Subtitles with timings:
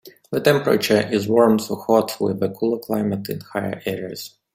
[0.31, 4.35] The temperature is warm to hot, with a cooler climate in higher areas.